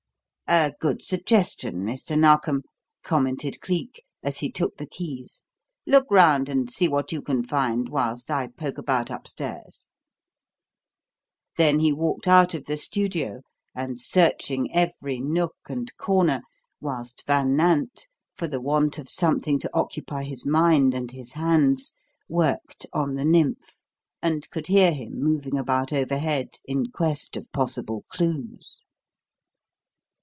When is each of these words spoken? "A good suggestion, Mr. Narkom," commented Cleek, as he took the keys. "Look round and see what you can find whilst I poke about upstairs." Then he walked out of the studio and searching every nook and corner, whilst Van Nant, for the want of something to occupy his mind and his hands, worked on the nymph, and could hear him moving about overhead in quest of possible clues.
"A 0.53 0.73
good 0.81 1.01
suggestion, 1.01 1.75
Mr. 1.85 2.19
Narkom," 2.19 2.63
commented 3.03 3.61
Cleek, 3.61 4.03
as 4.21 4.39
he 4.39 4.51
took 4.51 4.75
the 4.75 4.85
keys. 4.85 5.45
"Look 5.85 6.07
round 6.11 6.49
and 6.49 6.69
see 6.69 6.89
what 6.89 7.13
you 7.13 7.21
can 7.21 7.41
find 7.41 7.87
whilst 7.87 8.29
I 8.29 8.47
poke 8.47 8.77
about 8.77 9.09
upstairs." 9.09 9.87
Then 11.55 11.79
he 11.79 11.93
walked 11.93 12.27
out 12.27 12.53
of 12.53 12.65
the 12.65 12.75
studio 12.75 13.43
and 13.73 13.97
searching 13.97 14.75
every 14.75 15.21
nook 15.21 15.55
and 15.69 15.95
corner, 15.95 16.41
whilst 16.81 17.23
Van 17.25 17.55
Nant, 17.55 18.09
for 18.35 18.49
the 18.49 18.59
want 18.59 18.97
of 18.97 19.09
something 19.09 19.57
to 19.57 19.69
occupy 19.73 20.23
his 20.25 20.45
mind 20.45 20.93
and 20.93 21.11
his 21.11 21.31
hands, 21.31 21.93
worked 22.27 22.85
on 22.91 23.15
the 23.15 23.23
nymph, 23.23 23.85
and 24.21 24.49
could 24.49 24.67
hear 24.67 24.91
him 24.91 25.13
moving 25.17 25.57
about 25.57 25.93
overhead 25.93 26.55
in 26.65 26.87
quest 26.87 27.37
of 27.37 27.49
possible 27.53 28.03
clues. 28.11 28.81